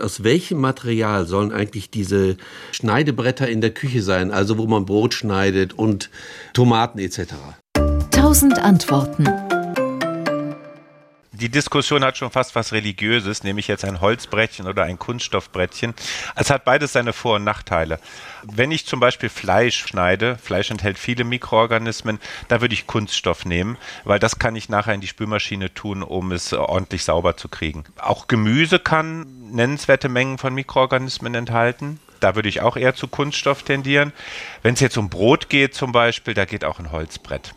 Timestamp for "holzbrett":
36.92-37.52